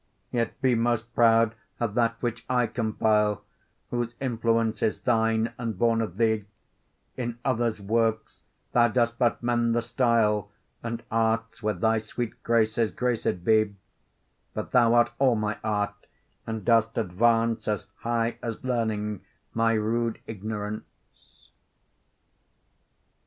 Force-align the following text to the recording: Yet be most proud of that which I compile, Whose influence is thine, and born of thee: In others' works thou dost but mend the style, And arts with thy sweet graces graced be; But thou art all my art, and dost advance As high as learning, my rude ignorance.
Yet 0.31 0.59
be 0.63 0.73
most 0.73 1.13
proud 1.13 1.53
of 1.79 1.93
that 1.93 2.15
which 2.21 2.43
I 2.49 2.65
compile, 2.65 3.43
Whose 3.91 4.15
influence 4.19 4.81
is 4.81 5.01
thine, 5.01 5.53
and 5.59 5.77
born 5.77 6.01
of 6.01 6.17
thee: 6.17 6.45
In 7.17 7.37
others' 7.45 7.79
works 7.79 8.41
thou 8.71 8.87
dost 8.87 9.19
but 9.19 9.43
mend 9.43 9.75
the 9.75 9.83
style, 9.83 10.49
And 10.81 11.03
arts 11.11 11.61
with 11.61 11.81
thy 11.81 11.99
sweet 11.99 12.41
graces 12.41 12.89
graced 12.89 13.43
be; 13.43 13.75
But 14.55 14.71
thou 14.71 14.95
art 14.95 15.11
all 15.19 15.35
my 15.35 15.59
art, 15.63 16.07
and 16.47 16.65
dost 16.65 16.97
advance 16.97 17.67
As 17.67 17.85
high 17.97 18.39
as 18.41 18.63
learning, 18.63 19.21
my 19.53 19.73
rude 19.73 20.17
ignorance. 20.25 21.51